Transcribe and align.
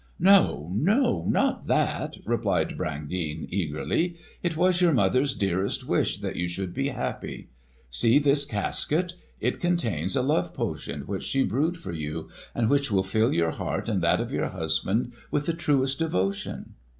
"No, 0.19 0.71
no, 0.73 1.27
not 1.29 1.67
that!" 1.67 2.15
replied 2.25 2.75
Brangeane 2.75 3.47
eagerly. 3.51 4.17
"It 4.41 4.57
was 4.57 4.81
your 4.81 4.93
mother's 4.93 5.35
dearest 5.35 5.87
wish 5.87 6.17
that 6.21 6.35
you 6.35 6.47
should 6.47 6.73
be 6.73 6.87
happy. 6.87 7.49
See 7.91 8.17
this 8.17 8.43
casket? 8.43 9.13
It 9.39 9.59
contains 9.59 10.15
a 10.15 10.23
love 10.23 10.55
potion 10.55 11.01
which 11.01 11.25
she 11.25 11.43
brewed 11.43 11.77
for 11.77 11.91
you, 11.91 12.29
and 12.55 12.67
which 12.67 12.89
will 12.91 13.03
fill 13.03 13.31
your 13.31 13.51
heart 13.51 13.87
and 13.87 14.01
that 14.01 14.19
of 14.19 14.31
your 14.33 14.47
husband 14.47 15.13
with 15.29 15.45
the 15.45 15.53
truest 15.53 15.99
devotion." 15.99 16.73